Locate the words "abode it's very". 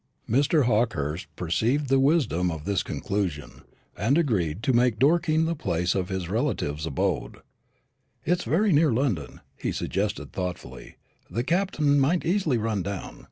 6.87-8.73